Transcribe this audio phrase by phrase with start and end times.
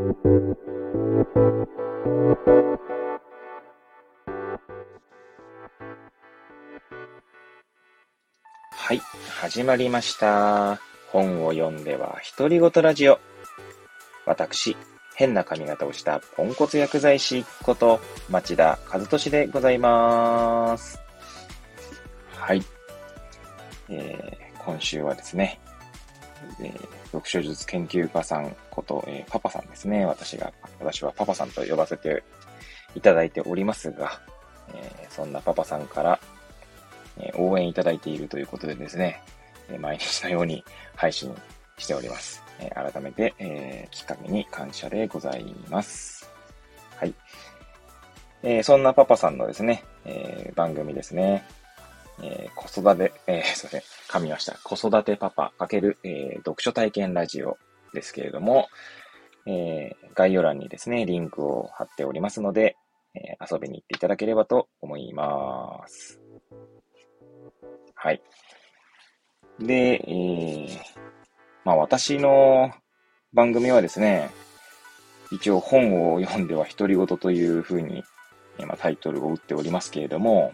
[0.00, 0.06] は
[8.94, 9.02] い、
[9.40, 10.80] 始まりました。
[11.12, 13.20] 本を読んでは独り言ラジオ。
[14.24, 14.74] 私、
[15.16, 20.98] 変な髪型をしたポンコツ薬剤師こと町田和俊でございます。
[22.36, 22.62] はい。
[23.90, 25.60] えー、今週はですね、
[26.62, 30.04] えー、読書術研究家さんこと、えー、パパさんですね。
[30.06, 32.22] 私が、私はパパさんと呼ばせて
[32.94, 34.20] いただいておりますが、
[34.74, 36.20] えー、そんなパパさんから、
[37.18, 39.20] え応援いただいているということでですね、
[39.68, 40.64] え毎日のように
[40.96, 41.34] 配信
[41.76, 42.42] しております。
[42.58, 46.30] え改めて、えきっかけに感謝でございます。
[46.96, 47.14] はい。
[48.42, 51.44] えそんなパパさんのですね、え番組ですね、
[52.22, 54.58] え子育て、えー、 すいません、噛みました。
[54.64, 57.58] 子育てパパ×、え読書体験ラジオ
[57.94, 58.68] ですけれども、
[59.46, 62.76] え概要欄にですね、リンクを貼っておりますので、
[63.14, 66.20] え遊びに行っていただければと思います。
[67.94, 68.20] はい。
[69.60, 70.78] で、えー、
[71.64, 72.72] まあ私の
[73.32, 74.30] 番組はですね、
[75.30, 78.02] 一応本を読んでは独り言というふうに、
[78.58, 80.52] まあ、タイトルを打っておりますけれども、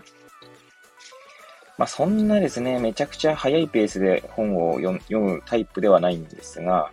[1.79, 6.91] まあそんなですね、めちゃくちゃ速いペースで本を読むタイプではないんですが、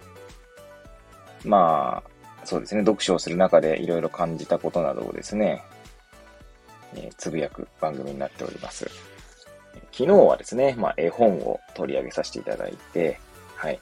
[1.45, 5.63] まあ、そうですね、読書をする中でいろいろ感じたことなどをですね、
[6.95, 8.89] えー、つぶやく番組になっております。
[9.91, 13.19] 昨日はですね、まあ、絵本を取り上げさせていただいて、
[13.55, 13.79] はい。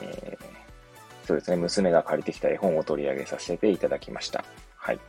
[0.00, 4.44] えー、そうですね、娘が借りてきた絵本を取り上げさせていただきました。
[4.76, 5.00] はい。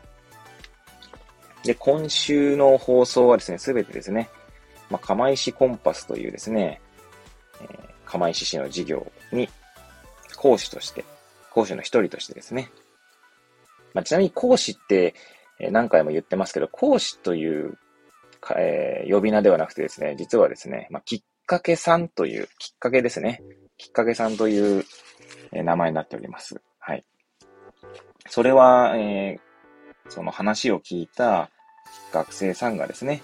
[1.64, 4.30] で、今週の放送はですね、すべてですね、
[4.94, 6.80] まあ、釜石コンパスというですね、
[7.62, 9.50] えー、釜石市の事業に
[10.38, 11.04] 講師として、
[11.52, 12.70] 講師の一人としてですね、
[13.94, 15.16] まあ、ちなみに講師って、
[15.60, 17.78] え何回も言ってますけど、講師という
[18.58, 23.42] えー、呼び名ではなくてですね、実はですね、まあ、きっかけさんという、きっかけですね。
[23.78, 24.84] きっかけさんという、
[25.54, 26.62] えー、名前になっております。
[26.80, 27.06] はい。
[28.28, 31.50] それは、えー、その話を聞いた
[32.12, 33.22] 学生さんがですね、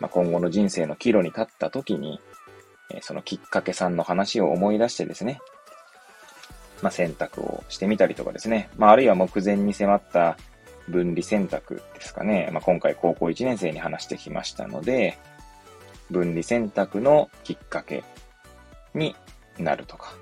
[0.00, 2.20] まあ、今後の人生の岐路に立った時に、
[2.90, 5.40] え、そのきっかけさんの話を思い出してですね、
[6.82, 10.36] まあ、選択をしてみたりとかですね、まあ、あるいは目前に迫った
[10.88, 12.48] 分離選択ですかね。
[12.52, 15.18] まあ、今回高校1年生に話してきましたので、
[16.10, 18.04] 分離選択のきっかけ
[18.94, 19.14] に
[19.58, 20.14] なるとか。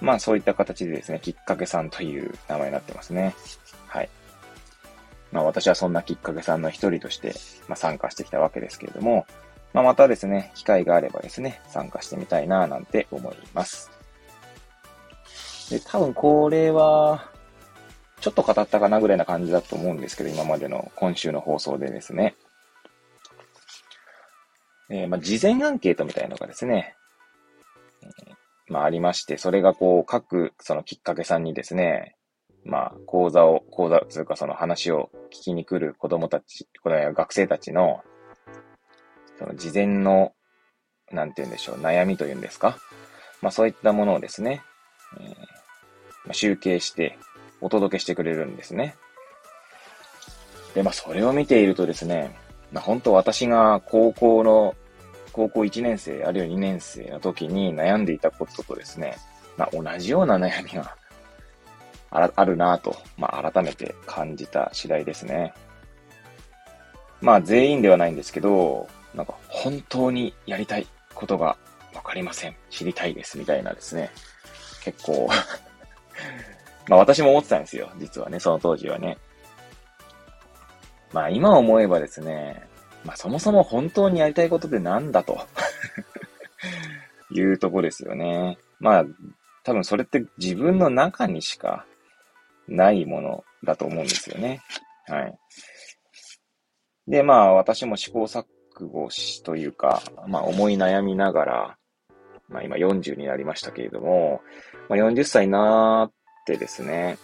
[0.00, 3.34] まあそういった形でですね、きっかけさんという名前になってますね。
[3.86, 4.08] はい。
[5.32, 7.34] まあ私はそんなきっかけさんの一人として、
[7.68, 9.26] まあ、参加してきたわけですけれども、
[9.72, 13.90] まあまたですね、機会があればですね、参加してみたいななんて思います。
[15.70, 17.30] で、多分これは、
[18.20, 22.34] ちょっと語ったかなぐらいな感じだと思うんですけど、今までの今週の放送でですね。
[24.90, 26.96] えー、まあ、事前アンケートみたいなのがですね、
[28.02, 32.16] えー、まあ、ありまして、それがこう、各、そのきっかけさんにですね、
[32.64, 38.02] まあ、講座を、講座というかその話を聞きに来る子供たち、これは学生たちの、
[39.38, 40.32] その事前の、
[41.10, 42.78] なんて言うんでしょう、悩みというんですか？
[43.40, 44.62] まあ、そういったものをですね、
[45.18, 45.36] えーま
[46.30, 47.18] あ、集計して、
[47.62, 48.94] お届けしてくれるんですね。
[50.74, 52.36] で、まあ、それを見ているとですね、
[52.72, 54.74] まあ、本当私が高校の、
[55.32, 59.16] 高校1年生、あるいは2年生の時に悩んでいたこととですね、
[59.56, 60.96] まあ、同じような悩みが
[62.10, 65.54] あらあるなぁと、まあ、改めて感じた次第ですね。
[67.20, 71.56] まあ、全員ではないんですけど、なんか、本当にやりたいことが
[71.94, 72.54] わかりません。
[72.70, 73.38] 知りたいです。
[73.38, 74.10] みたいなですね。
[74.82, 75.28] 結構
[76.88, 77.90] まあ私も思ってたんですよ。
[77.98, 79.18] 実はね、その当時はね。
[81.12, 82.66] まあ今思えばですね、
[83.04, 85.40] まあそもそも本当にやりたいことって何だと
[87.30, 88.58] いうとこですよね。
[88.78, 89.04] まあ
[89.62, 91.84] 多分それって自分の中にしか
[92.70, 94.62] ないものだと思うんですよね。
[95.06, 95.38] はい。
[97.08, 98.44] で、まあ私も試行錯
[98.80, 101.76] 誤しというか、まあ思い悩みながら、
[102.48, 104.40] まあ今40になりましたけれども、
[104.88, 106.12] まあ40歳になっ
[106.46, 107.18] てですね、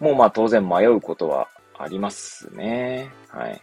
[0.00, 1.48] もうまあ当然迷うことは
[1.78, 3.10] ありますね。
[3.28, 3.62] はい。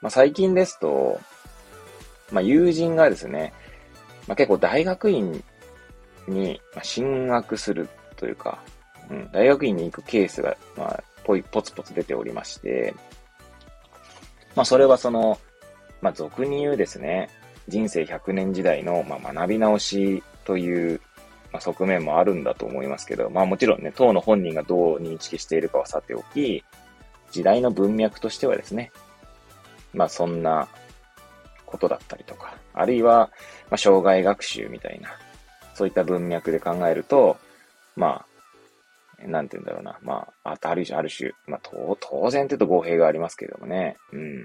[0.00, 1.20] まあ最近ですと、
[2.30, 3.52] まあ友人がですね、
[4.26, 5.44] まあ結構大学院
[6.26, 7.88] に進学する
[8.22, 8.62] というか、
[9.10, 12.94] うん、大学院に行くケースが、まあ、ぽい、ぽつぽつ出ておりまして、
[14.54, 15.40] まあそれはその、
[16.00, 17.28] まあ俗に言うですね、
[17.66, 21.00] 人生100年時代の、まあ、学び直しという
[21.52, 26.64] まあ、側面もあるんだと思いますけど、まあもちろんね、当の本人がどう認識しているかはさておき、
[27.30, 28.90] 時代の文脈としてはですね、
[29.92, 30.66] まあそんな
[31.66, 33.30] ことだったりとか、あるいは、
[33.70, 35.10] まあ、障害学習みたいな、
[35.74, 37.36] そういった文脈で考えると、
[37.96, 38.26] ま
[39.22, 39.98] あ、なんて言うんだろうな。
[40.02, 43.96] まあ、ある種、ある種、まあ、当然って言うと語弊がありますけどもね。
[44.12, 44.42] うん。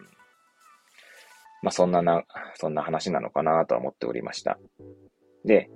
[1.63, 2.23] まあ、そんなな、
[2.55, 4.59] そんな話なのかなとは思っておりました。
[5.45, 5.69] で、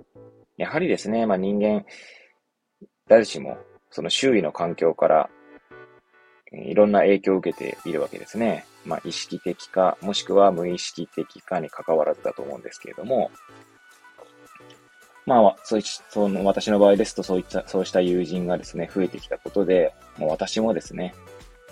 [0.56, 1.84] やはりですね、まあ人間、
[3.08, 3.58] 誰しも、
[3.90, 5.30] その周囲の環境から、
[6.52, 8.66] いろんな影響を受けているわけですね。
[8.84, 13.30] まあ意識的か、もしくは無意識的かに関わらずだと思うんですけれども、
[15.24, 21.14] まあ、そうその私の場合ですと、そういった、そうした友人がですね、増えてきたことで、もう私もですね、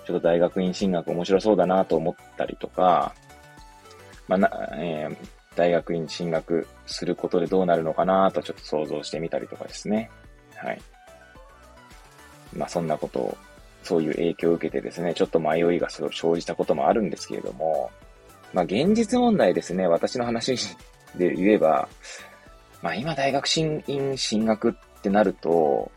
[0.06, 3.14] ちょっと大学院進学面白そうだなと思ったりとか、
[4.28, 5.16] まあな、えー、
[5.56, 10.10] 大学院進学することでどうなるのかなとちょっと想像してみたりとかですね。
[10.54, 10.80] はい。
[12.56, 13.38] まあそんなことを、
[13.82, 17.90] そういう影響を受けてですね、ちょっと迷いが生じたこともあるんですけれども、
[18.52, 20.56] まあ現実問題ですね、私の話
[21.16, 21.88] で言えば、
[22.82, 25.90] まあ今大学進院進学ってなると、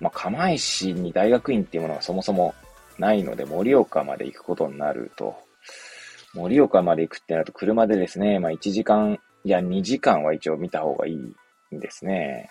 [0.00, 2.54] まあ釜石に大学院っていうものがそもそも
[2.98, 5.34] ないので、盛岡まで行くことになると、
[6.34, 11.16] 盛岡まで行くってなると車でですね、まあ1時間、いや2時間は一応見た方がいい
[11.76, 12.50] んですね。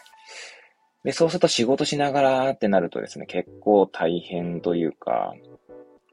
[1.04, 5.34] で、そうすると仕事しながらってなるとですね、結構大変というか、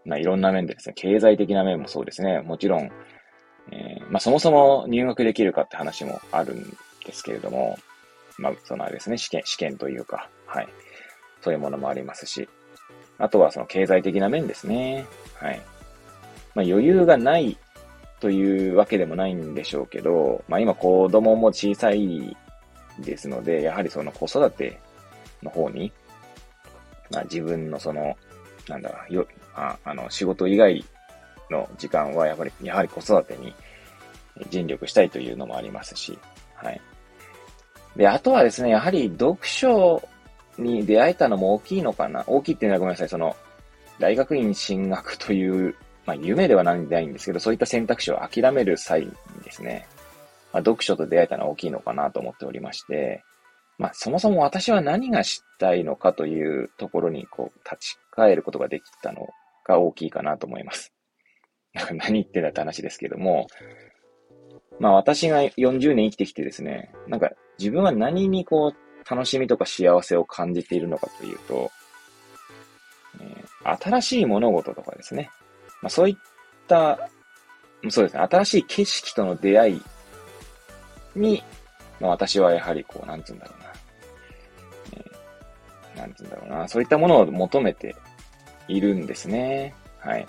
[0.04, 2.90] まあいろんな面でですね、経済的な面もそうですね、もちろん、
[3.72, 7.78] えー、まあそもそも入学できるかって話もあるんですけれども、
[8.38, 10.68] まあそのあれですね、試験、試験というか、はい。
[11.40, 12.48] そういうものもありますし、
[13.18, 15.06] あとはその経済的な面ですね。
[15.34, 15.60] はい。
[16.54, 17.56] まあ、余裕がない
[18.20, 22.36] というわけでもないんでしょうけど、まあ、今子供も小さい
[22.98, 24.80] ですので、やはりその子育て
[25.42, 25.92] の方に、
[27.10, 28.16] まあ、自分のその、
[28.68, 30.84] なんだよ、ああの、仕事以外
[31.50, 33.54] の時間はやっぱり、やはり子育てに
[34.50, 36.18] 尽力したいというのもありますし、
[36.54, 36.80] はい。
[37.96, 40.02] で、あとはですね、やはり読書
[40.58, 42.24] に出会えたのも大きいのかな。
[42.26, 43.08] 大きいっていうのはごめんなさい。
[43.08, 43.36] その、
[43.98, 45.74] 大学院進学という
[46.06, 49.12] まあ、夢ではないんですけど、そういった選択肢を諦める際に
[49.44, 49.86] ですね、
[50.52, 53.24] まあ、読書と出会えたのは大きいのかなと思っておりまして、
[53.76, 59.26] まあ、そもそも私は何がしたいのかというところに、こう、立ち返ることができたの
[59.66, 60.92] が大きいかなと思います。
[61.92, 63.48] 何言ってんだって話ですけども、
[64.78, 71.70] まあ私が40年生きてきてですね、なんか自分は何にこう楽しみとか幸せを感じているのかというと、
[73.20, 75.30] えー、新しい物事とかですね、
[75.82, 76.16] まあ、そういっ
[76.66, 77.08] た、
[77.88, 79.82] そうですね、新しい景色との出会い
[81.14, 81.42] に、
[82.00, 83.72] まあ、私はやはりこう、なんつうんだろうな、
[84.98, 87.94] えー、なんつうんだろうな、そういったものを求めて
[88.68, 89.74] いるんですね。
[89.98, 90.26] はい。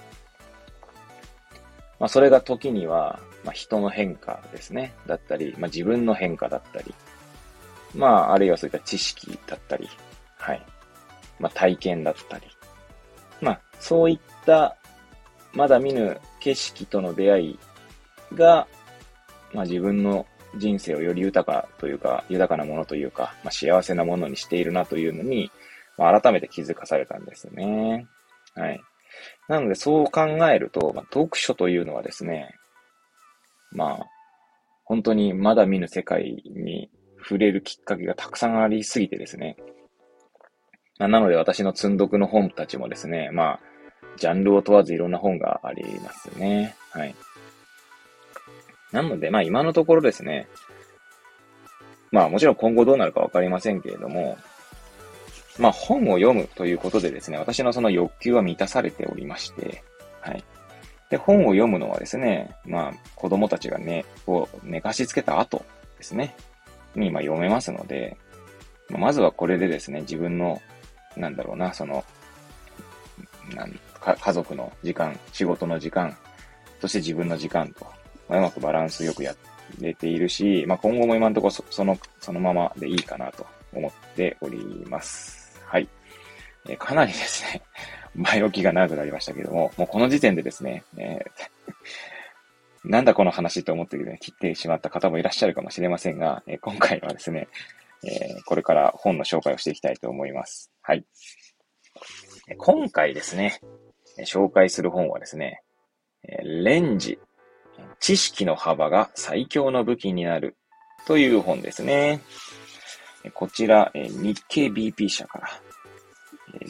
[2.00, 4.94] まあ、それが時には、まあ、人の変化ですね。
[5.08, 6.94] だったり、まあ、自分の変化だったり、
[7.98, 9.90] まあ、あるいはそういった知識だったり、
[10.38, 10.66] はい。
[11.40, 12.46] まあ、体験だったり、
[13.42, 14.78] まあ、そういった
[15.54, 17.60] まだ見ぬ景色との出会い
[18.36, 18.68] が、
[19.54, 20.26] まあ、自分の
[20.58, 25.52] 人生をより豊かというか、豊かなものというか、まあ、幸せなものにしているなというのに、
[25.98, 28.08] まあ、改めて気づかされたんですね。
[28.54, 28.80] はい。
[29.48, 32.54] なので、そう考えると、まあ、読書というのはですね、
[33.72, 34.06] まあ、
[34.86, 36.90] 本当にまだ見ぬ世界に
[37.28, 39.58] 触れるきっかけがたくさんありすぎてですね。
[40.98, 43.60] なので私の積んどくの本たちもですね、まあ、
[44.18, 46.76] ジャンルを問わずいろんな本がありますね。
[46.92, 47.16] はい。
[48.92, 50.48] なので、まあ今のところですね、
[52.12, 54.38] まあもちろん今後どうなるかわかりませんけれども、
[55.60, 59.84] まあ本を読むということでですね、私のその欲求は満たされておりまして、
[60.22, 60.44] はい。
[61.10, 65.64] で、本を読むのはですね、まあ子供たちがね、を寝かしつけた後
[65.98, 66.36] ですね、
[67.00, 68.18] に今読めますので、
[68.90, 70.62] まずはこれでですね、自分の、
[71.16, 72.04] なんだろうな、その、
[73.54, 73.80] なん
[74.16, 76.16] 家族の時間、仕事の時間、
[76.80, 77.86] そして自分の時間と、
[78.30, 79.36] まあ、うまくバランスよくや
[79.80, 85.60] れているし、まあ、今後も今のところその、そのままでいいかなと思っております。
[85.66, 85.88] はい。
[86.70, 87.62] え、かなりですね、
[88.16, 91.74] 前置きが長くなりましたけども、もうこの時点でですね、えー、
[92.84, 97.48] なんだこの話と思って、ね、切ってしまった方もいらっしゃるかもしれませんが、え、今回はですね、
[98.04, 100.72] え、これから本の紹介をしていきたいと思います。
[100.82, 101.06] はい。
[102.58, 103.60] 今回ですね、
[104.26, 105.62] 紹介する本はですね、
[106.24, 107.20] レンジ、
[108.00, 110.56] 知識の幅が最強の武器になる
[111.06, 112.22] という本ですね。
[113.34, 115.50] こちら、日経 BP 社から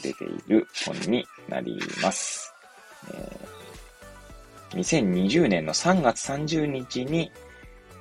[0.00, 2.52] 出ている本になります。
[4.70, 7.30] 2020年の3月30日に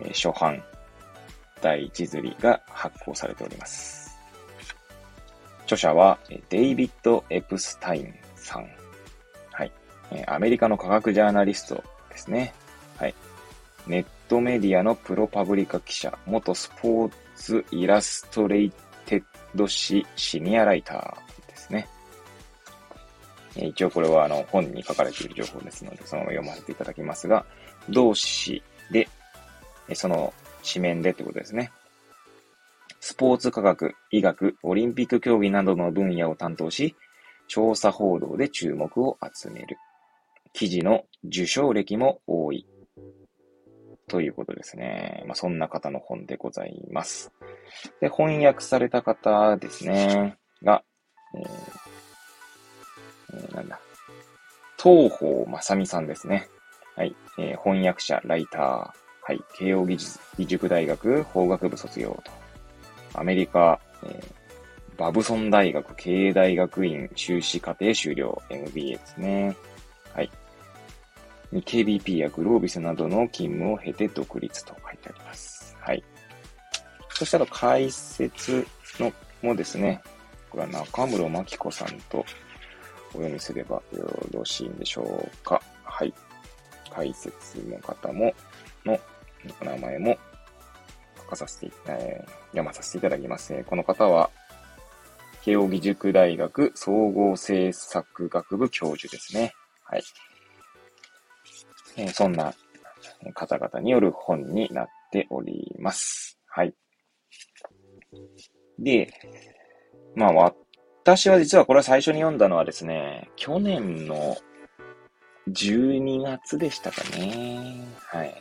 [0.01, 0.63] え初版
[1.61, 4.17] 第一釣りが発行されております。
[5.63, 6.17] 著者は
[6.49, 8.67] デイビッド・エプスタインさん。
[9.51, 9.71] はい。
[10.27, 12.53] アメリカの科学ジャーナリストですね。
[12.97, 13.15] はい。
[13.87, 18.71] ネットメディアのプロパブリカ記者、元スポーツイラストレイ
[19.05, 19.23] テッ
[19.55, 21.26] ド誌シニアライター。
[23.65, 27.45] 一応これはあの本に書かれている情報ですので、そのまま読ませていただきますが、
[27.89, 28.61] 同誌
[28.91, 29.07] で、
[29.93, 30.33] その
[30.63, 31.71] 紙面でってことですね。
[32.99, 36.95] スポーツ科学、医学、オリンピック競技などの分野を担当し、
[37.47, 39.77] 調査報道で注目を集める。
[40.53, 42.67] 記事の受賞歴も多い。
[44.09, 45.23] ということですね。
[45.27, 47.31] まあ、そんな方の本でございます。
[48.01, 50.37] で、翻訳された方ですね。
[50.63, 50.83] が、
[51.35, 51.86] えー
[53.33, 53.79] えー、なんだ。
[54.81, 56.49] 東方正美さんですね。
[56.95, 57.15] はい。
[57.37, 58.61] えー、翻訳者、ライター。
[58.61, 59.41] はい。
[59.57, 62.31] 慶応義塾大学法学部卒業と。
[63.19, 69.55] アメリカ、えー、バブソン大学経営大学院修士課程修了 MBA ですね。
[70.13, 70.31] はい。
[71.53, 75.75] KBP やグロービスなどの勤務を経て独立と書いてあります。
[75.79, 76.03] はい。
[77.09, 78.65] そしたら解説
[78.99, 80.01] のもですね、
[80.49, 82.25] これは中室真紀子さんと
[83.17, 85.59] お読みすればよろしいんでしょうか。
[85.83, 86.13] はい。
[86.91, 88.31] 解説の方も、
[88.85, 88.97] の
[89.59, 90.17] お名前も
[91.17, 93.63] 書かさせて、えー、読まさせていただきます。
[93.65, 94.29] この方は、
[95.41, 99.53] 慶應義塾大学総合政策学部教授ですね。
[99.83, 100.03] はい。
[101.95, 102.53] えそんな
[103.33, 106.37] 方々による本になっております。
[106.45, 106.73] はい。
[108.77, 109.11] で、
[110.15, 110.53] まあ
[111.07, 114.35] 私は実はこれは最初に読んだのはですね、去年の
[115.49, 117.87] 12月でしたかね。
[118.07, 118.35] はい。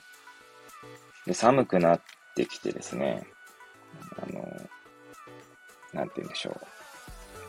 [1.26, 2.00] で、寒くなっ
[2.34, 3.22] てきてですね、
[4.20, 4.40] あの、
[5.92, 6.60] なんて言うんでしょ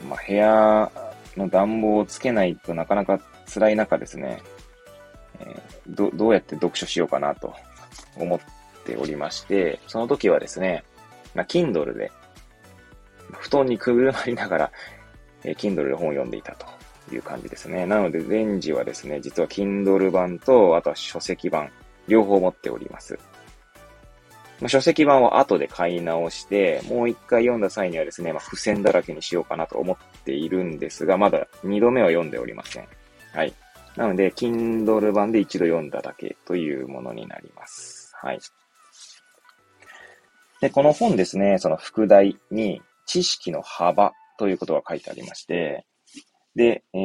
[0.03, 0.05] う。
[0.05, 0.91] まあ、部屋
[1.35, 3.19] の暖房をつけないとなかなか
[3.51, 4.43] 辛い中ですね、
[5.39, 7.55] えー、ど、どうやって読書しようかなと
[8.17, 8.39] 思っ
[8.85, 10.83] ておりまして、その時はですね、
[11.33, 12.11] まあ、Kindle で、
[13.31, 14.71] 布団にくぐるまりながら、
[15.43, 16.65] えー、Kindle で本を読んでいたと
[17.13, 17.85] いう感じですね。
[17.85, 21.69] なので、レンジはですね、実は Kindle 版と、あとは書籍版、
[22.07, 23.17] 両方持っております。
[24.59, 32.87] まあ、書籍版は後で買い直して、もう一回読んだ際にはですね、まあ、付箋だらけにしようかなと思っているんですが、まだ二度目は読んでおりません。
[33.33, 33.53] はい。
[33.95, 38.11] なので、Kindle 版で一度読んだだけというものになります。
[38.15, 38.39] はい。
[40.59, 45.85] で、この本ですね、その副題に知識の幅ということが書いてありまして、
[46.55, 46.97] で、え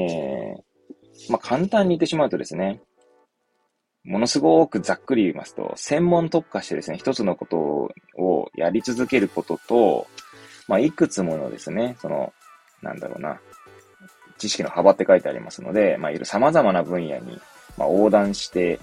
[1.28, 2.80] ー、まあ、簡単に言ってしまうとですね、
[4.04, 7.56] ものすごくざっくり言いますと、専門特化してですね、一つのこと
[8.18, 10.06] をやり続けることと、
[10.66, 12.32] まあ、いくつものですね、その、
[12.82, 13.40] なんだろうな、
[14.38, 17.40] 知識の幅って書いてありますので、まあ、いる様々な分野に、
[17.76, 18.80] まあ、横断して、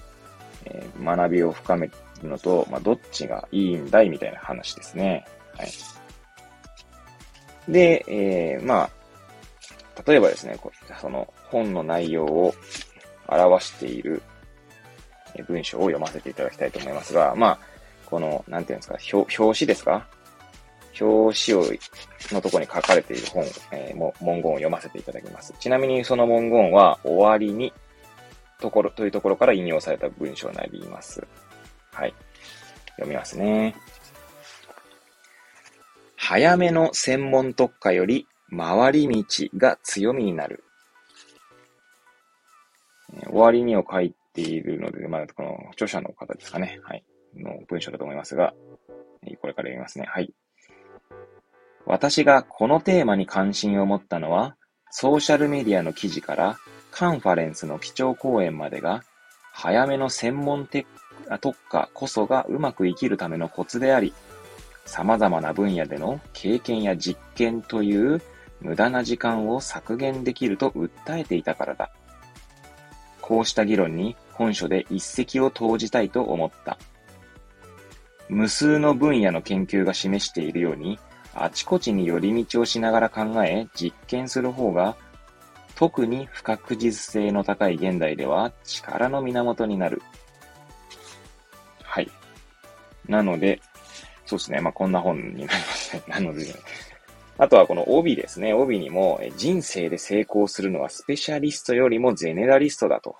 [0.64, 1.88] えー、学びを深め
[2.22, 5.26] るのと、まあ、どっちがいいんだいみたいな話ですね。
[5.56, 5.68] はい。
[7.68, 8.90] で、えー、ま
[9.96, 10.58] あ、例えばですね、
[11.00, 12.54] その本の内容を
[13.28, 14.22] 表している
[15.46, 17.58] 文章を読ませていただきたいと思いますが、まあ、
[18.06, 20.06] この、なんていうんですか、表表紙ですか？
[21.00, 21.64] 表紙を、
[22.32, 25.54] のとこに書かれている本、えー、も文言を読ませていただきます。
[25.60, 27.72] ちなみにその文言は終わりに、
[28.60, 31.26] ところ、というところから引用された文章になります。
[31.92, 32.14] はい。
[32.96, 33.74] 読みますね。
[36.30, 40.62] 早めの専門特化より回り道が強みになる。
[43.26, 46.78] 終わりにを書いているので、まあ、この著者の方ですかね。
[46.84, 47.02] はい。
[47.36, 48.54] の文章だと思いますが、
[49.40, 50.06] これから読みますね。
[50.08, 50.32] はい。
[51.84, 54.56] 私がこのテーマに関心を持ったのは、
[54.92, 56.58] ソーシャルメディアの記事から
[56.92, 59.02] カンファレンスの基調講演までが、
[59.52, 60.68] 早めの専門
[61.40, 64.14] 特化こそがうまく生きるためのコツであり、
[64.90, 68.20] 様々な分野での経験や実験という
[68.60, 71.92] 無駄な時間を削減できると訴えていたからだ。
[73.20, 76.76] こうした議論に本書で一石を投じたいと思った。
[78.28, 80.98] 無数の分野の研究が示しているように、
[81.34, 84.96] あちこちに寄り道をしながら考え、実験する方が、
[85.76, 90.02] 特に不確実性の高い現代では力の源になる。
[91.84, 92.10] はい。
[93.08, 93.60] なので、
[94.30, 94.60] そうですね。
[94.60, 96.00] まあ、こんな本になります。
[96.06, 96.64] 何の授業
[97.38, 98.54] あとはこの帯ですね。
[98.54, 103.16] 帯にも、人生で成功するのはスペシャリストよりもゼネラリストだと、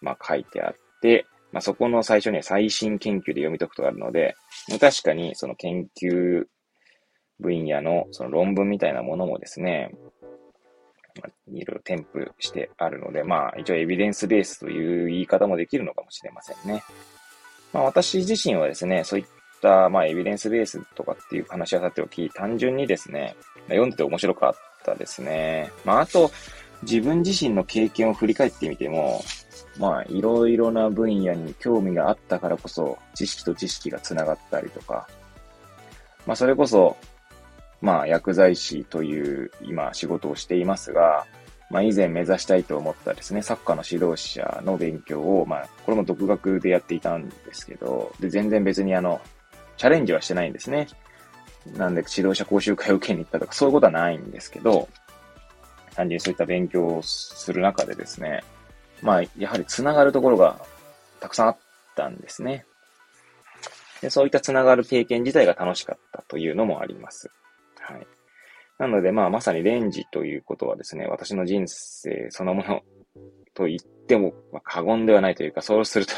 [0.00, 4.36] まあ書いてあって、まあそこの最初には最新研究で読み解くとあるので、
[4.80, 6.46] 確かにその研究
[7.40, 9.90] 分野のその論文みたいなものもですね、
[11.48, 16.82] いろいろ添付してあるので、まあ一応エビデンスベースという言い方もできるのかもしれませんね。
[17.72, 19.26] まあ私自身はですね、そういっ、
[19.60, 23.36] たまあ、エビデンスベースとかっていう話はさておき、単純にですね、
[23.68, 25.70] 読んでて面白かったですね。
[25.84, 26.30] まあ、あと、
[26.82, 29.22] 自分自身の経験を振り返ってみても、
[29.78, 35.08] まあ、いろいろな分野に興味があったからこそ、知識と知識が繋がったりとか、
[36.26, 36.96] まあ、それこそ、
[37.80, 41.26] まあ、薬剤師という今仕事をしていますが、
[41.70, 49.20] まあ、以前目指したいと思ったですね、サッカーの指導者の勉強を、まあ、これも独学でやっていたんですけど、で、全然別にあの、
[49.78, 50.88] チャレンジはしてないんですね。
[51.76, 54.88] なんで指導者講習会を受けに行ったとか、そういうことはないんですけど、
[55.94, 58.44] 単純にそういった勉強をする中でですね、
[59.02, 60.60] まあ、やはり繋がるところが
[61.20, 61.58] たくさんあっ
[61.96, 62.64] たんですね。
[64.00, 67.30] でそういった繋がる経験自体が楽しかったというのもあります。
[67.80, 68.06] はい。
[68.78, 72.82] なので、まあ、まさにレンジということはですね、私の人生そのもの
[73.54, 76.12] と言っても、過言ではないというか、そうすると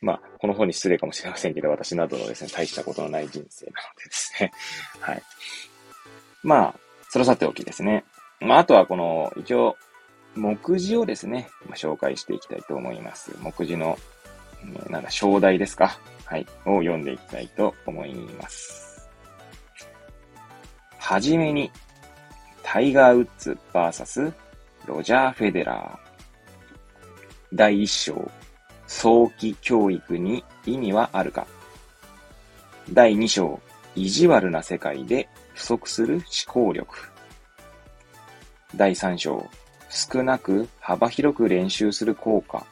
[0.00, 4.52] まあ、この本に失礼かもしれませんけど、私などのですね、大したことのない人生なのでですね。
[5.00, 5.22] はい。
[6.42, 6.74] まあ、
[7.10, 8.04] それさておきですね。
[8.40, 9.76] まあ、あとはこの、一応、
[10.36, 13.32] 目次をですね、まあ、紹介していきたいと思います。
[13.40, 13.98] 目次の、
[14.88, 15.98] なんだ、章題ですか？
[16.24, 16.46] はい。
[16.64, 19.08] を読んでいきたいと思います。
[20.98, 21.72] はじめに、
[22.62, 24.32] タイガー・ウッズ VS
[24.86, 26.08] ロジャー・フェデラー。
[27.54, 28.30] 第一章、
[28.88, 31.46] 早期教育に意味はあるか
[32.90, 33.60] 第2章、
[33.94, 37.10] 意地悪な世界で不足する思考力。
[38.74, 39.46] 第3章、
[39.90, 42.66] 少なく幅広く練習する効果。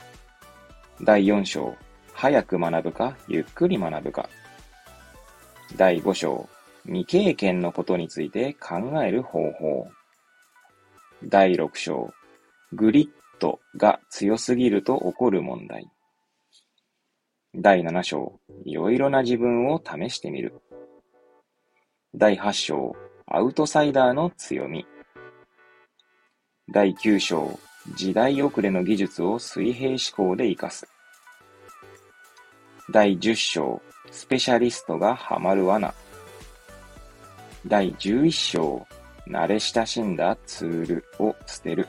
[1.03, 1.77] 第4章、
[2.15, 4.31] 早く学ぶか、ゆっくり学ぶか。
[5.77, 6.49] 第5章、
[6.87, 9.87] 未経験のことについて考える方法。
[11.25, 12.11] 第6章、
[12.73, 15.87] グリッドが強すぎると起こる問題。
[17.59, 20.61] 第7章、いろいろな自分を試してみる。
[22.15, 22.95] 第8章、
[23.27, 24.85] アウトサイダーの強み。
[26.71, 27.59] 第9章、
[27.95, 30.87] 時代遅れの技術を水平思考で活かす。
[32.91, 35.95] 第10章、スペシャリストがハマる罠。
[37.67, 38.87] 第11章、
[39.27, 41.89] 慣れ親しんだツールを捨てる。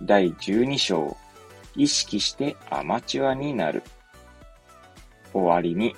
[0.00, 1.16] 第12章、
[1.80, 3.82] 意識してアマチュアになる。
[5.32, 5.96] 終わりに、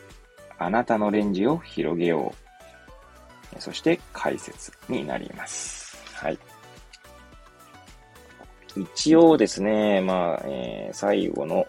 [0.57, 2.33] あなたのレンジを広げよ
[3.57, 3.61] う。
[3.61, 6.01] そして解説になります。
[6.15, 6.39] はい。
[8.77, 11.67] 一応ですね、まあ、えー、最後の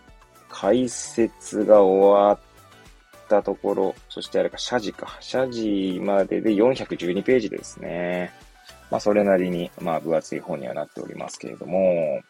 [0.47, 2.39] 解説が終わっ
[3.27, 5.17] たところ、そしてあれか、謝辞か。
[5.21, 8.31] 謝辞までで412ページですね。
[8.91, 12.21] まあ、それなりに、まあ、分厚い本にはなっておりますけれども、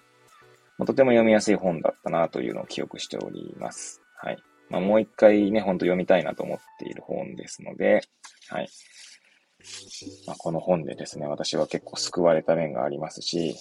[0.78, 4.02] まあ、とても読みやすい本だったなというのを記憶しております。
[4.18, 4.38] はい。
[4.70, 8.02] まあ、もう一回ね、ほんと読みたいなと思っている本ですので、
[8.50, 8.70] はい。
[10.28, 13.56] まあ、この本でですね、私は結構救われた面がありますし、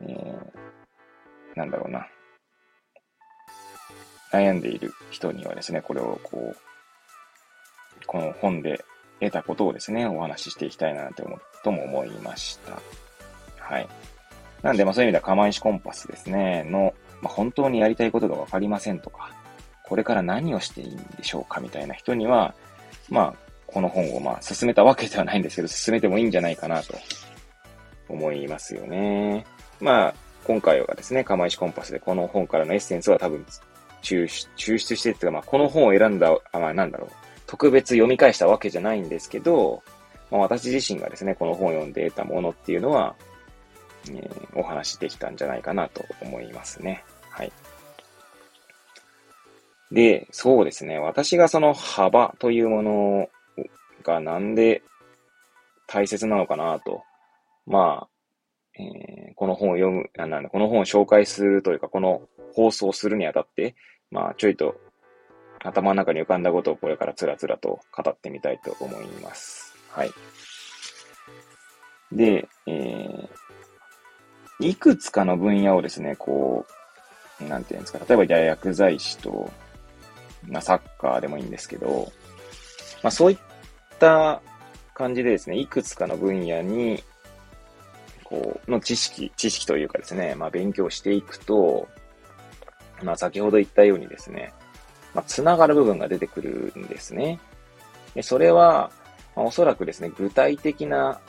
[0.00, 2.06] えー、なんだろうな。
[4.32, 6.56] 悩んでいる人にはですね、これをこう、
[8.06, 8.84] この本で
[9.20, 12.80] 得たことをですね、お話ししていきたいなと思とも思いました。
[13.58, 13.88] はい。
[14.62, 19.30] なんで、まあそういう意味では、釜石コンパスですね、の、まあ、本当にやりたいことがわかりませんとか、
[19.84, 22.54] これから何をしていいんでしょうかみたいな人には、
[23.10, 26.94] まあ、この本をまあ、進めたわけではないんですけど、進めてもいいんじゃないかなと
[28.08, 29.44] 思いますよね。
[29.80, 33.44] まあ、今回はですね、釜石コンパスでこの本からのエッセンスは多分
[34.02, 37.10] 抽出してっていうか、まあ、この本を選んだ、あまあ、なんだろう、
[37.46, 39.82] 特別読み返したわけじゃないんですけど、
[40.30, 43.14] まあ、私自身がですね、この本を読んで得たものっていうのは、
[44.10, 47.04] えー、お話できたんじゃないかなと思いますね。
[47.30, 47.52] はい。
[49.90, 50.98] で、そうですね。
[50.98, 53.28] 私がその幅というもの
[54.02, 54.82] がなんで
[55.86, 57.02] 大切なのかなと。
[57.66, 58.08] まあ、
[58.78, 62.22] えー、この本を読む、なんだ、この本を紹介するというか、この
[62.54, 63.76] 放送するにあたって、
[64.10, 64.74] まあ、ちょいと
[65.64, 69.74] 頭の中に浮かんだことをこれからつらつらと語ってみたいと思います。
[69.90, 70.10] はい。
[72.10, 73.28] で、えー、
[74.60, 76.66] いくつかの分野をですね、こ
[77.40, 79.50] う、なんていうんですか、例えば薬剤師と、
[80.48, 82.12] まあ、サッカーでもいいんですけど、
[83.02, 83.38] まあ、そういっ
[83.92, 84.42] った
[84.94, 87.04] 感じでですね、いくつかの分野に、
[88.24, 91.88] こう、の知識、知識というかですね、まあ勉強していくと、
[93.04, 94.52] まあ先ほど言ったようにですね、
[95.14, 97.38] まあつながる部分が出てくるんですね。
[98.14, 98.90] でそれは、
[99.36, 101.20] まあ、おそらくですね、具体的な、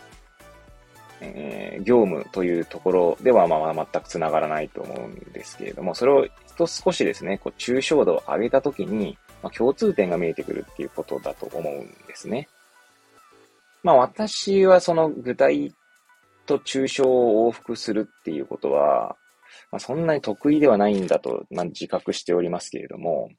[1.24, 6.28] えー、業務というところでは、まあ、全く繋がらないと思うんですけれども、それを
[6.68, 12.48] 少しですね、こう、抽象度を上げたときに、まあ、共通点が見えてくるっていうことだと思うんですね。
[13.84, 15.74] まあ、私はその具体
[16.46, 19.18] と抽象を往復するっていうことは、
[19.72, 23.30] まあ、そんなに得意ではないんだと、まあ、自覚しておりますけれども、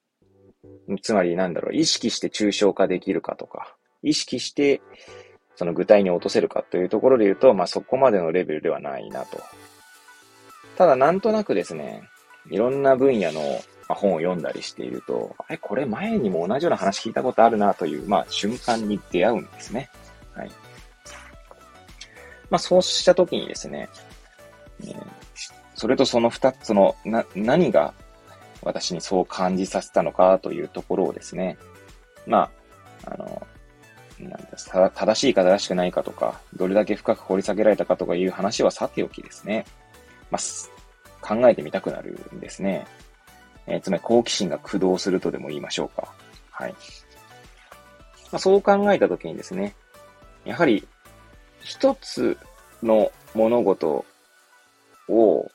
[1.03, 4.83] つまりなんだろう、意識して抽象化できるかとか、意識して、
[5.57, 9.41] その具体に落とせるかというところで言うと、まあそこまでのレベルではないなと。
[10.77, 12.09] ただなんとなくですね、
[12.51, 13.41] いろんな分野の
[13.89, 19.91] 本を読んだりしていると、あれ、これ前にも同じような話聞いたことあるなという、まあ瞬間に出会うんですね。
[20.35, 20.51] はい。
[22.51, 23.89] まあそうしたときにですね、
[24.85, 24.95] え、
[25.75, 27.95] それとその二つの、な、何が
[28.63, 31.59] 私にそう感じさせたのかというところをですね、
[32.27, 32.51] ま
[33.05, 33.47] あ、あの、
[34.95, 39.67] 正しいか正しくないかとか、どれだけ深く掘り下げられたかとかいう話はさておきですね。
[40.31, 42.87] まあ、考えてみたくなるんですね。
[43.67, 46.13] えー、つまり好奇心が駆動するとでも言いましょうか。
[46.51, 46.73] はい。
[48.31, 49.75] まあ、そう考えたときにですね、
[50.45, 50.87] やはり
[51.61, 52.37] 一つ
[52.83, 54.05] の物事
[55.09, 55.51] を、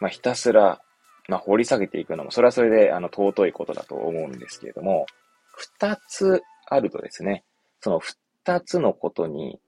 [0.00, 0.80] まあ、ひたすら、
[1.28, 5.06] まあ、掘り下げていくのも、それはそれであの尊いことだと思うんですけれども、
[5.54, 7.44] 二つあるとですね、
[7.82, 9.58] その二つのことに、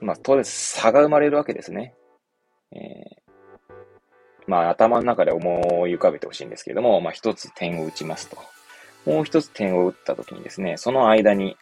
[0.00, 1.94] まあ、当然差が生まれるわけですね。
[2.72, 3.72] えー、
[4.46, 8.36] まあ、頭の中で思い浮かべてほしいんですけれども、まあ、一つ点を打ちますと。
[9.06, 11.56] もう一つ点を打ったときにですね、その間に、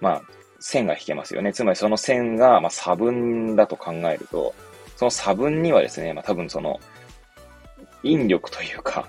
[0.00, 0.22] まあ、
[0.60, 1.52] 線が引けますよね。
[1.52, 4.54] つまりその線が、まあ、差分だと考えると、
[4.96, 6.78] その差分にはですね、まあ、多分その、
[8.04, 9.08] 引力というか、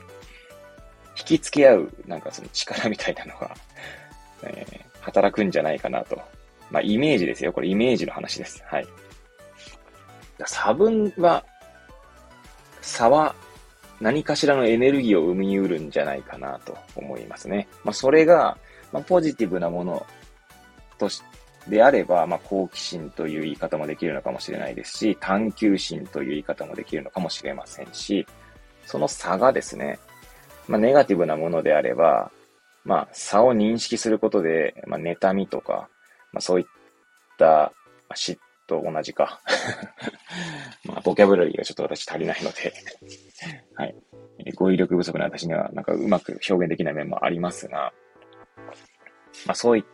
[1.15, 3.55] 引き付け合う、なんかその力みたいなのが、
[4.43, 6.19] えー、働くんじゃないかなと。
[6.69, 7.51] まあ、イメージですよ。
[7.51, 8.63] これイメージの話です。
[8.65, 8.87] はい。
[10.45, 11.43] 差分は、
[12.81, 13.35] 差は
[13.99, 17.67] 何かしらのエネルギーを生みうるんじゃないかなと思いますね。
[17.83, 18.57] まあ、それが、
[18.91, 20.05] まあ、ポジティブなもの
[20.97, 21.21] とし、
[21.67, 28.25] であれば、まあ、好奇心という言い方もできるのかもしれないですし、探求心という言い方もできるのかもしれませんし、
[28.87, 29.99] その差がですね、
[30.67, 32.31] まあ、ネガティブなものであれば、
[32.83, 35.89] まあ、差を認識することで、まあ、妬みとか、
[36.33, 36.65] まあ、そういっ
[37.37, 37.53] た、ま
[38.09, 39.41] あ、嫉と同じか。
[40.85, 42.73] まあ、ボキャブラリーがちょっと私足りないので
[43.75, 43.95] はい。
[44.55, 47.93] 語彙力不足な私には、なんかうまく表現できない面もありますが、
[49.45, 49.85] まあ、そうい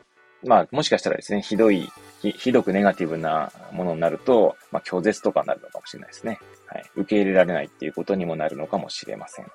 [0.45, 1.89] まあ、もしかしたらですね、ひどい、
[2.21, 6.39] ひひどくネガティブなものになると、まあ、拒絶とかになるのかもしれないですね。
[6.67, 6.85] はい。
[6.95, 9.45] 受け入れられないっていうことにもなるのかもしれません。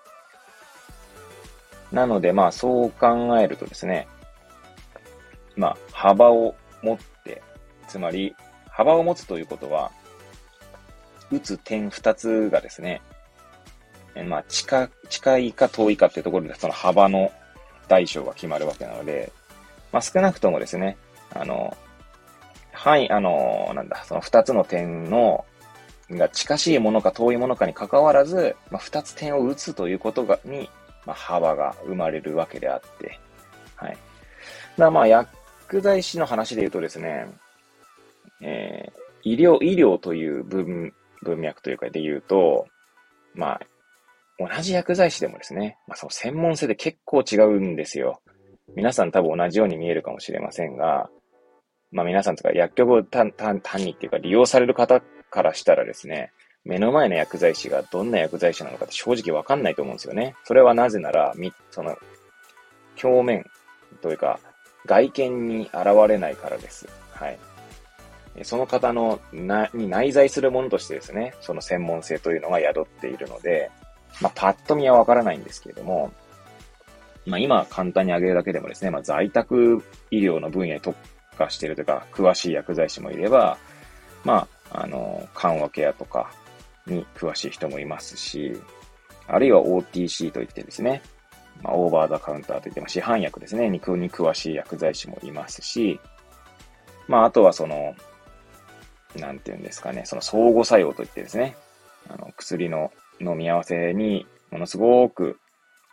[1.93, 4.09] なので、まあ、そう考えるとですね、
[5.57, 7.43] まあ、幅を持って、
[7.87, 8.35] つまり、
[8.69, 9.93] 幅を持つということは、
[11.31, 13.03] 打つ点二つがですね、
[14.27, 17.31] まあ、近、近いか遠いかっていうところで、その幅の
[17.89, 19.33] 大小が決まるわけなので、
[19.93, 20.97] まあ、少なくともですね、
[21.35, 21.77] あの、
[22.73, 25.45] はい、あの、なんだ、その二つの点の、
[26.11, 30.69] が近しいものか遠いものかに関わらず、まあ、二つ点を打つということが、に、
[31.07, 33.19] まあ、幅が生まれるわけであって、
[33.77, 33.97] はい。
[34.77, 37.27] だまあ、薬剤師の話で言うとですね、
[38.41, 42.67] えー、医療、医療という文、文脈というかで言うと、
[43.35, 43.61] まあ、
[44.39, 48.21] 同じ薬剤師でもですね、まあ、その専門性で結構違うんですよ。
[48.75, 51.11] 皆さん多分同じように見えるかもしれませんが、
[51.91, 56.33] まあ皆さんとか薬局を単単単にっていうか利用される方からしたらですね、
[56.65, 60.35] 目の前の薬剤師がどんな薬剤師なのかって正直わかんないと思うんですよね。
[60.45, 61.35] それはなぜなら、
[61.71, 61.97] その、
[63.03, 63.45] 表面
[64.01, 64.39] というか、
[64.87, 66.89] 外見に現れないからです。
[67.13, 67.39] はい。
[68.43, 73.71] その方のな、に内在するものとしてですね、その専門性というのが宿っているので、
[74.21, 76.13] まあ、パッと見はわからないんですけれども、
[77.27, 80.97] まあ、今簡単に挙げるだけでもですね、まあ、在宅医療の分野に特
[81.37, 83.59] 化しているというか、詳しい薬剤師もいれば、
[84.25, 86.31] まあ、あの、緩和ケアとか、
[86.87, 88.53] に詳しい人もいますし、
[89.27, 91.03] あるいは OTC といってですね、
[91.63, 96.01] まあ、オーバーザカウンターといって、ま市販薬ですね、肉に詳しい薬剤師もいますし、
[97.09, 97.95] まあ、あとはその、
[99.17, 101.57] なんていうんですかね、その相互作用といってですね、
[102.09, 102.91] あの、薬の
[103.21, 105.39] 飲み合わせにものすごく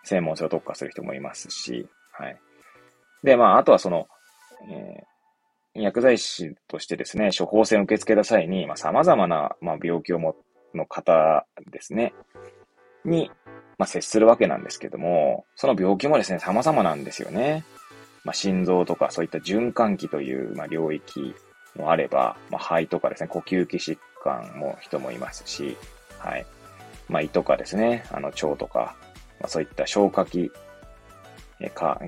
[0.04, 2.40] 専門性を特化する人もいますし、はい。
[3.24, 4.08] で、まあ、あとはその、
[4.70, 5.10] えー
[5.76, 10.36] 薬剤師としてですね、処方箋を受け付けた際に、まあ、様々な、まあ、病気をも、
[10.74, 12.14] の方ですね、
[13.06, 13.32] に、
[13.78, 17.64] まあ、接するわけなんですけども、その病気もですね、様々なんですよね。
[18.26, 21.34] まあ、心臓とかそういった循環器という、まあ、領域
[21.76, 25.78] もあれば、まあ、肺とかですね、呼吸器疾患も人もいますし、
[26.18, 26.46] はい。
[27.08, 28.96] まあ、胃とかですね、あの、腸とか、
[29.40, 30.52] まあ、そういった消化器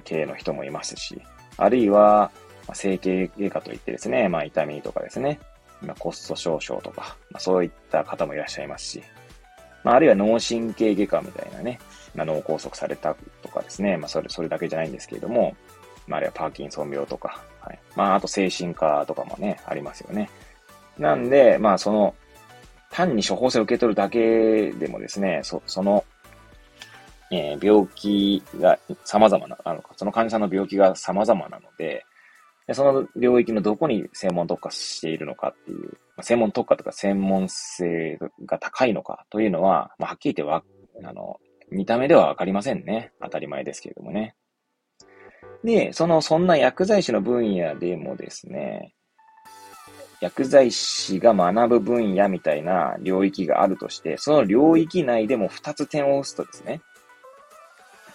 [0.04, 1.22] 系の人もいますし、
[1.58, 2.32] あるいは、
[2.68, 5.40] まあ、整形外科といってですね、まあ、痛みとかですね、
[5.82, 9.04] まあ、コスト少々とか、まあ、そういった方もいらっしゃいますし、
[9.84, 11.80] まあ、あるいは脳神経外科みたいなね、
[12.16, 15.56] まあ、脳梗塞されたとかですね、まあ、それ、それだけじゃないんですけれども、
[16.08, 17.80] まあ、あるいはパーキンソン病とか、はい。
[17.96, 20.30] まあ、あと精神科とかもね、ありますよね。
[20.98, 22.16] なんで、まあ、その、
[22.92, 26.04] 単に処方箋を受け取るだけでもですね、そ、その、
[27.32, 32.06] えー、病気が様々な、あの、その患者さんの病気が様々なの、で
[32.74, 40.64] その領域のどこに専門特化しているのかっていう、専門特化とか専門性が高いのかというのは、まあ、はっきり言ってわ、
[41.04, 41.40] あの、
[41.72, 43.12] 見た目ではわかりませんね。
[43.22, 44.36] 当たり前ですけれどもね。
[45.64, 48.94] で、その、そんな薬剤師の分野でもですね、
[50.22, 56.82] 薬剤師が学ぶ分野みたいな領域があるとして、その領域内でも2つ点を押すとですね、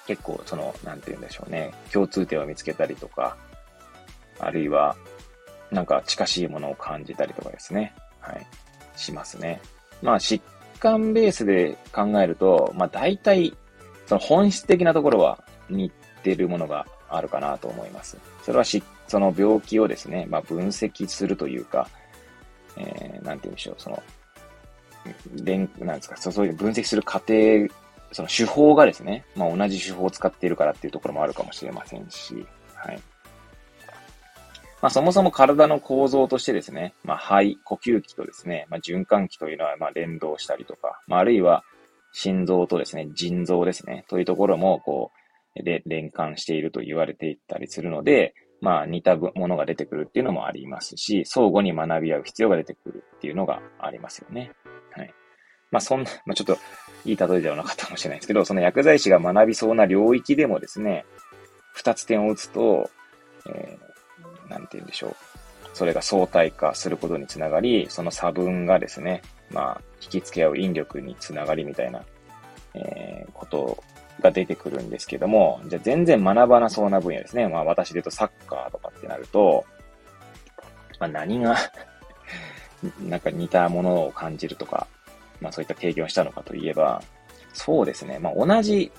[0.06, 3.36] 結構その、なんて言うんでしょうね、共通点を見つけたりとか、
[4.38, 4.96] あるいは、
[5.70, 8.46] なんか近しいものを感じたりとかですね、はい、
[8.96, 9.60] しますね。
[10.02, 10.40] まあ、疾
[10.78, 13.56] 患ベースで考えると、まあ大体、
[14.06, 15.90] その本質的なところは似
[16.22, 18.18] てるものがあるかなと思います。
[18.42, 21.88] それはし、その病気をですね、まあ、分析するというか、
[22.76, 24.02] えー、なんて言うんでしょう、その、
[25.42, 27.32] 連、なんですか、そういう分析する過程、
[28.12, 33.00] その手法がですね、まあ、同じ手法を使っているからっていうところもあるかもしれませんし、はい。
[34.86, 41.64] まあ、そもそも体の構造としてですね、まあ、肺、呼吸器とですね、まあ、循環器というのは、ま、連動したりとか、まあ、あるいは、
[42.12, 45.10] 心臓とですね、腎臓ですね、というところも、こ
[45.56, 54.52] う、で連関していると言われていたりするので、まあ似たものが出てくるっていうのもありますし、相互に学び合う必要が出てくるっていうのがありますよね。
[54.92, 55.12] はい。
[55.72, 56.58] まあそんな、まあちょっと
[57.04, 61.04] いい例えではなかったかもしれないですけど、その薬剤師が学びそうな領域でもですね、
[61.72, 62.88] 二つ点を打つと、
[63.48, 63.85] えー、
[64.48, 65.16] なんて言うんでしょう。
[65.74, 72.02] それが相対化することにつながり、その差分がですね、まあ、引き付け合う引力につながりみたいな、
[72.74, 73.82] えー、こと
[74.20, 77.48] が出てくるんですけども、じゃあ全然学ばなそうな分野ですね。
[77.48, 79.64] まあ私で言うとサッカーとかってなると、
[80.98, 81.56] まあ何が
[83.04, 84.86] なんか似たものを感じるとか、
[85.40, 87.02] まあそういった経験をしたのかといえば、
[87.52, 88.18] そうですね。
[88.18, 88.90] まあ同じ、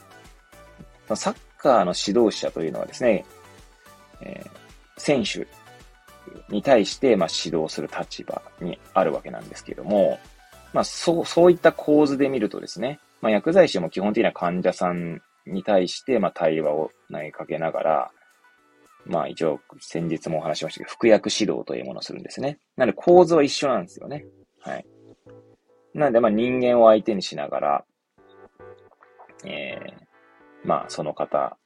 [1.15, 3.25] サッカーの指導者というのはですね、
[4.21, 4.66] えー、
[4.97, 5.47] 選手
[6.49, 10.19] に対して、ま、指導する立場にあるわけなんですけども、
[10.73, 18.11] まあ、そう、そういった構図で見るとですね、まあ、薬剤師も基本的には患者さんに対して、まあ、対話を投げかけながら、
[19.05, 22.59] まあ、一応、先日もお話しましたけど、服薬指導というものをするんですね。
[22.75, 24.25] なので、構図は一緒なんですよね。
[24.59, 24.85] はい。
[25.93, 27.85] なので、まあ、人間を相手にしながら、
[29.45, 31.57] えー、まあ、その方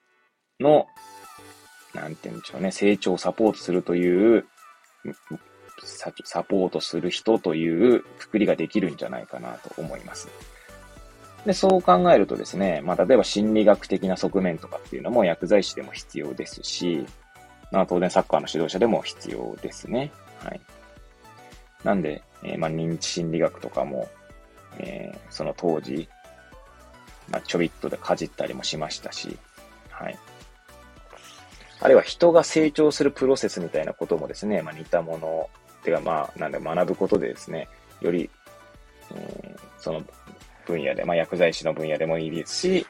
[0.59, 0.85] の、
[1.93, 4.45] なんて言うんでしょうね、成長をサポートするという、
[5.83, 10.29] サポートする人というくくりができるんじゃないかなと思います。
[11.45, 17.05] で、そう考えるとですね、まあ、例えば心理学的な側面とかっていうのも薬剤師でも必要ですし、
[17.71, 20.11] まあ、当然サッカーの指導者でも必要ですね。
[20.43, 20.61] はい。
[21.83, 24.07] なんで、えー、まあ、認知心理学とかも、
[24.77, 26.07] えー、その当時、
[27.29, 29.37] まあ、ちょびっとでかじったりもしましたし、
[29.89, 30.19] はい。
[31.81, 35.49] あるいは人が成長するプロセスみたいなこともですね、まあ、似たもの、
[35.83, 37.67] てかまあ、なんで学ぶことでですね、
[38.01, 38.29] より、
[39.11, 40.01] うん、その
[40.65, 42.87] 分野で、まあ、薬剤師の分野でもいいですし、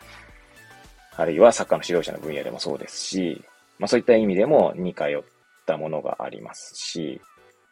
[1.15, 3.41] あるいはサッカーの指導者の分野でもそうですし、
[3.79, 5.23] まあ、そういった意味でも似通っ
[5.65, 7.21] たものがありますし、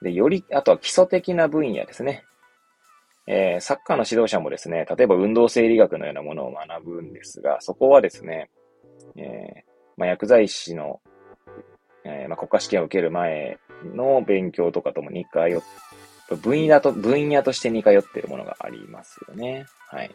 [0.01, 2.23] で、より、あとは基礎的な分野ですね。
[3.27, 8.49] えー、サッカーの指導者もですね、例えば運動生理学のようなものを学ぶんですが、そこはですね、
[9.17, 10.99] えー、まあ、薬剤師の、
[12.03, 13.59] えー、まあ、国家試験を受ける前
[13.93, 15.61] の勉強とかとも似通っ
[16.35, 19.65] 分野と、分野として似通っているものがありますよね。
[19.87, 20.11] はい。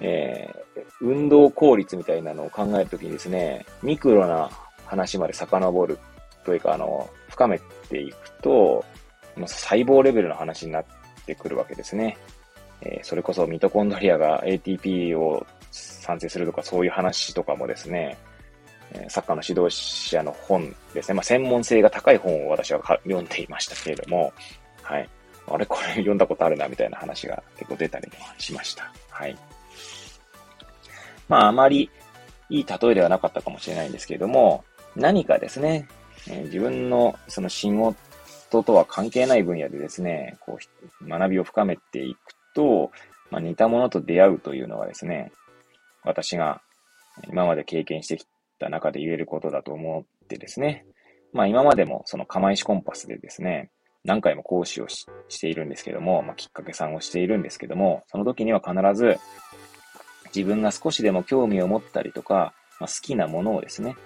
[0.00, 4.50] えー、運動効率みたいなのを考えるときにですね、ミクロな
[4.86, 5.98] 話まで遡る
[6.44, 8.84] というか、あの、深めていくと、
[9.36, 10.84] 細胞レベルの話になっ
[11.26, 12.18] てくるわけですね。
[12.80, 18.18] えー、それこそミトコンドリアが ATP を産生するとかそういう話とかもですね、
[19.08, 21.14] サッカーの指導者の本ですね。
[21.14, 24.32] まあ、専門性が高い本を私は読んでいましたけれども、
[24.82, 25.08] はい。
[25.46, 28.92] あれこれ読んだことあるな、みたいな話が結構出たりもしました。
[29.10, 29.36] はい。
[31.28, 31.90] まあ、あまり
[32.50, 34.64] いい例えではなかったかもしれないんですけれども、
[34.96, 35.88] 何かですね、
[36.28, 40.58] え、自分のその仕事とは関係ない分野でですね、こ
[41.02, 42.18] う、学びを深めていく
[42.54, 42.90] と、
[43.30, 45.32] まあ、似たものと出会うというのはですね、
[46.04, 46.60] 私が
[47.28, 48.26] 今まで経験してき
[48.58, 50.86] た中で言えることだと思ってですね、
[51.32, 53.70] まあ今までもその釜石コンパスでですね、
[54.04, 55.06] 何回も講師をし
[55.40, 59.18] ているんですけども、まあ、きっかけさんをしているんですけども、その時には必ず
[60.34, 63.96] 自分が少しでも興味を持ったりとか、まあ、好きなものをですね、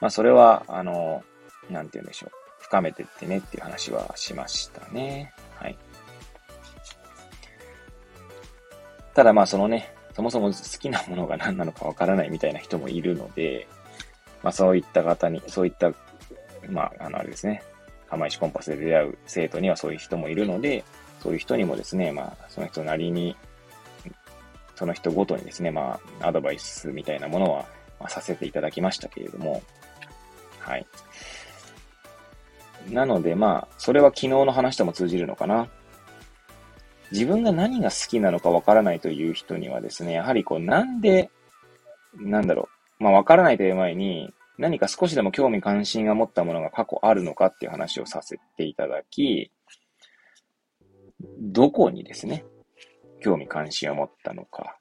[0.00, 1.22] まあそれは、あの、
[1.70, 2.30] なんて言うんでしょう。
[2.60, 5.32] 深めてってねっていう話はしましたね。
[5.54, 5.78] はい。
[9.14, 13.66] ただまあそのね、そもそも好きなものが何なのかわからないみたいな人もいるので、
[14.42, 15.92] まあそういった方に、そういった、
[16.68, 17.62] まああのあれですね、
[18.08, 20.84] 釜石コンパスで出会う生徒にはそういう人もいるので、
[21.22, 23.36] そういう人にもですね、まあその人なりに、
[24.74, 27.66] その人ごとにですね、まあアドバイスみたいなものは、
[28.00, 29.62] まあ、させていただきましたけれども、
[30.60, 30.86] はい。
[32.90, 35.68] なのでまあ、それは昨日の話とも通じるのかな。
[37.10, 41.30] 自分が何が好きなのかわからないという人にはですね、やはりこう、なんで、
[42.16, 49.52] なんだろう、まあわからないという前に、何か少しでも興味関心が持ったものが過去あるのかっていう話をさせていただき、
[51.40, 52.44] どこにですね、
[53.20, 54.78] 興味関心を持ったのか、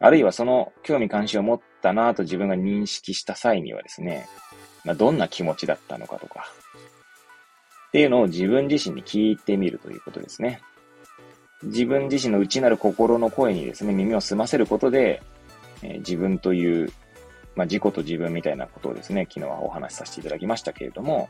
[0.00, 4.28] あるいはその興味関心を持ったなと自分が認識した際にはですね、
[4.84, 6.46] まあ、どんな気持ちだったのかとか、
[7.88, 10.60] っていうのを自分自身に聞いてみるということですね。
[11.62, 15.22] 自分自身の内なる心の声にですね、耳を澄ませることで、
[15.82, 16.92] えー、自分という、
[17.58, 21.28] まあ、自己と自分みたいなことをですね、昨日はお話しさせていただきましたけれども、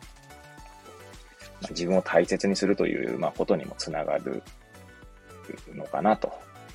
[1.62, 4.42] まあ、自分を大切にするという、まあ、ことにもつながる
[5.74, 6.30] のかなと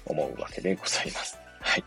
[0.07, 1.37] 思うわけでございます。
[1.61, 1.83] はい。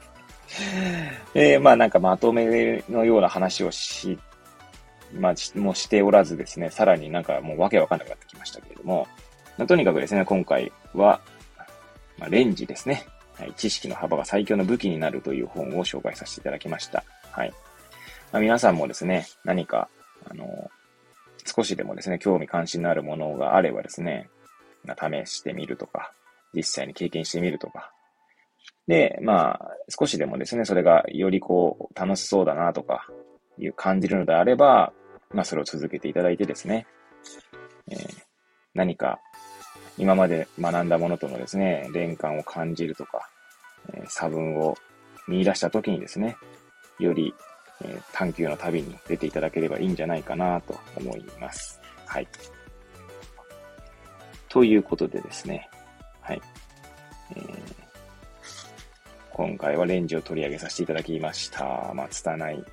[1.35, 4.17] えー、まあなんかまとめのような話をし、
[5.13, 9.09] まあ、もしておらずですね、さらになんかもうわけわかんなくなってきましたけれども、
[9.59, 11.21] まあ、とにかくですね、今回は、
[12.17, 13.05] まあ、レンジですね。
[13.37, 17.05] はい、知識の幅が最強の武器になるという本を紹介させていただきました。
[17.37, 17.53] はい。
[18.33, 19.89] まあ、皆さんもですね、何か、
[20.29, 20.71] あの、
[21.45, 24.31] 少しでもですね、興味関心のあるものがあればですね、
[24.87, 26.13] 試してみるとか、
[26.55, 27.93] 実際に経験してみるとか。
[28.89, 33.07] で、まあ、少しでもですね、それがよりこう、楽しそうだなとか、
[33.59, 34.93] いう感じるのであれば、
[35.33, 36.87] まあ、それを続けていただいてですね、
[37.91, 38.23] えー、
[38.75, 39.19] 何か
[39.99, 43.29] 今まで学んだものとのですね、連関を感じるとか、
[43.95, 44.77] えー、差分を
[45.27, 46.37] 見出した時にですね、
[46.99, 47.35] より、
[47.85, 51.81] えー、探求の旅に出ていただければいいんじゃないかなと思います。
[52.07, 52.29] はい。
[54.49, 55.69] ということでですね、
[56.21, 56.41] はい。
[57.37, 57.55] えー、
[59.31, 61.93] 今回はレンジを取り上げさせていただきました。
[61.95, 62.65] まあ、拙い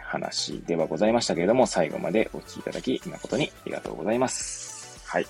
[0.00, 5.06] 話ではございましたけれども、最後までお聴きいただき、誠にありがとうございます。
[5.06, 5.26] はい。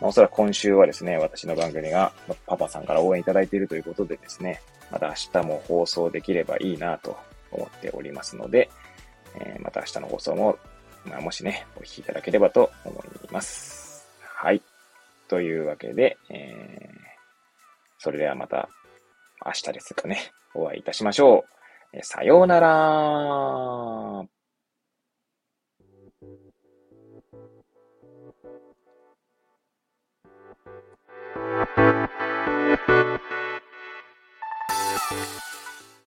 [0.00, 2.12] おそらく今週はですね、私の番組が
[2.46, 7.16] パパさんから応援いただいているということでですね、また明日も放送できればいいなと
[7.50, 8.70] 思っておりますので、
[9.34, 10.58] えー、また明日の放送も、
[11.04, 14.06] まあ、もしね、お聞きいただければと思います。
[14.22, 14.62] はい。
[15.28, 16.96] というわけで、えー、
[17.98, 18.68] それではまた
[19.44, 21.56] 明日ですかね、お会いいたしましょう。
[21.92, 24.26] えさようなら